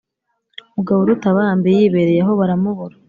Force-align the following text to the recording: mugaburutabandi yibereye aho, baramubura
mugaburutabandi 0.75 1.67
yibereye 1.77 2.21
aho, 2.23 2.33
baramubura 2.39 2.95